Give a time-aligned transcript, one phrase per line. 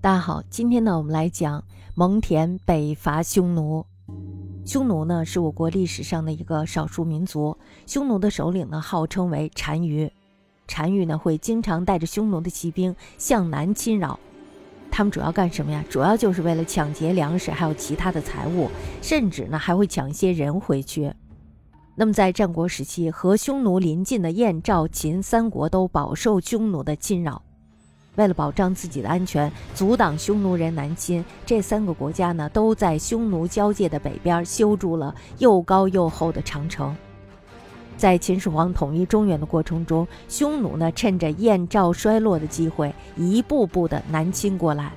[0.00, 1.64] 大家好，今天呢，我们来讲
[1.96, 3.84] 蒙恬北伐匈奴。
[4.64, 7.58] 匈奴呢，是我国历史上的一个少数民族。
[7.84, 10.08] 匈奴的首领呢，号称为单于。
[10.68, 14.20] 单于呢，会经常带着匈奴的骑兵向南侵扰。
[14.88, 15.84] 他们主要干什么呀？
[15.90, 18.70] 主要就是为了抢劫粮食，还有其他的财物，
[19.02, 21.12] 甚至呢，还会抢一些人回去。
[21.96, 27.42] 那么在战国时期，和匈奴邻近的燕、赵、秦三国都饱受匈奴的侵扰。
[28.18, 36.94] 为了保障自己的安全，阻挡匈奴人南侵，这三个国家呢，都在匈奴交界的北边修筑了又高又厚的长城。
[37.96, 44.90] 在秦始皇统一中原的过程中，匈奴呢，趁着燕赵衰落的机会，一步步的南侵过来。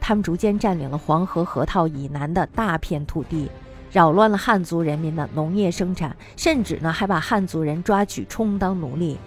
[0.00, 3.50] 他们逐渐占领了黄河河套以南的大片土地，
[3.90, 9.18] 扰乱了汉族人民的农业生产，甚至呢，还把汉族人抓去充当奴隶。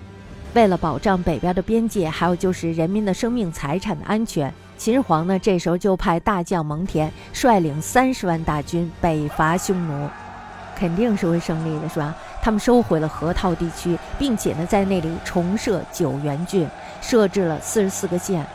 [0.56, 10.08] 为了保障北边的边界，还有就是人民的生命财产的安全，秦始皇呢这时候就派大将蒙恬率领三十万大军北伐匈奴，
[10.74, 12.16] 肯定是会胜利的，是吧？
[12.42, 16.66] 他们收回了河套地区，并且呢在那里重设九原郡，
[17.02, 18.48] 设置了四十四个县。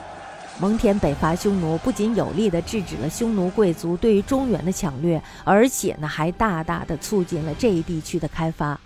[0.59, 8.81] 蒙恬北伐匈奴，不仅有力地制止了匈奴贵族对于中原的抢掠，而且呢还大大的促进了这一地区的开发。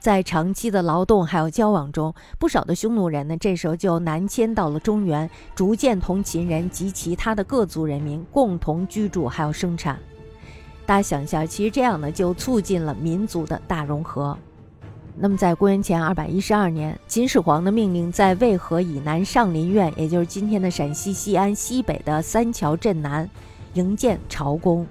[0.00, 9.98] 在长期的劳动还有交往中，不少的匈奴人呢，这时候就南迁到了中原，逐渐同秦人及其他的各族人民共同居住还有生产。
[10.86, 14.36] 大家想一下，其实这样呢，就促进了民族的大融合。
[15.14, 23.28] 那么，在公元前二百一十二年，秦始皇的命令在渭河以南上林苑，也就是今天的陕西西安西北的三桥镇南，
[23.74, 24.86] 营建朝宫。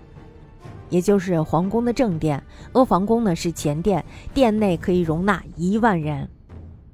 [0.89, 6.27] 也就是皇宫的正殿，阿房宫呢是前殿，殿内可以容纳一万人，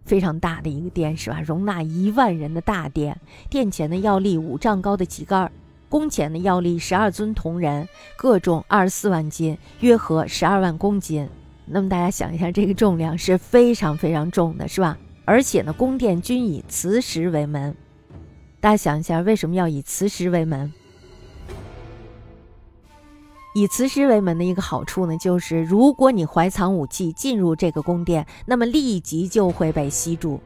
[0.04, 1.42] 非常大的一个殿是吧？
[1.42, 5.52] 容纳一万人的大殿，殿前呢要立五丈高的旗杆，
[5.90, 11.28] 宫前呢要立十二尊铜人，各重二十四万斤，约合十二万公斤。
[11.66, 14.98] 那么大家想一下，这个重量是非常非常重的，是吧？
[15.24, 17.76] 而且呢，宫殿均以磁石为门。
[18.60, 20.72] 大家想一下，为什么要以磁石为门？
[23.58, 30.42] 以磁石为门的一个好处呢，就是如果你怀藏武器进入这个宫殿，那么立即就会被吸住。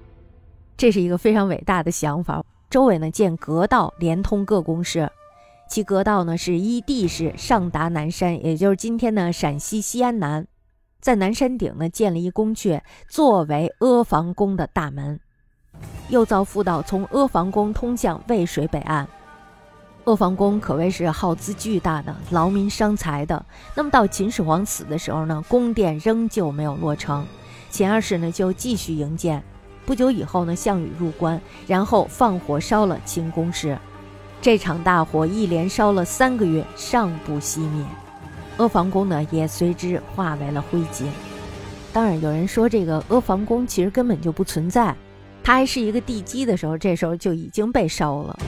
[0.77, 2.45] 这是一个非常伟大的想法。
[2.69, 5.09] 周围呢建阁道连通各宫室，
[5.67, 10.45] 其阁道呢是依地势上达南山，也就是今天的陕西西安南，
[11.01, 15.19] 在南山顶呢建了一宫阙，作为阿房宫的大门，
[16.09, 19.09] 又造复道从阿房宫通向渭水北岸。
[20.05, 23.45] 阿房宫可谓是耗资巨大的，劳民伤财的。
[23.75, 27.25] 那么到秦始皇死的时候呢，宫殿仍旧没有落成。
[27.69, 29.43] 秦二世呢就继续营建。
[29.85, 33.77] 不久以后呢，项羽入关，然后放火烧了秦宫室。
[34.41, 37.85] 这场大火一连烧了三个月，尚不熄灭。
[38.57, 41.03] 阿房宫呢也随之化为了灰烬。
[41.91, 44.95] 当然，有人说这个阿房宫其实根本就不存在，
[45.43, 48.39] 它还是一个地基的时候，这时候就已经被烧了。